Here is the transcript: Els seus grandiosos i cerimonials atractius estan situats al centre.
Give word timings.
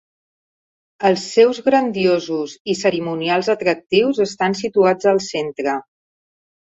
Els 1.09 1.25
seus 1.33 1.57
grandiosos 1.65 2.55
i 2.73 2.75
cerimonials 2.79 3.49
atractius 3.55 4.23
estan 4.25 4.57
situats 4.61 5.11
al 5.13 5.21
centre. 5.27 5.77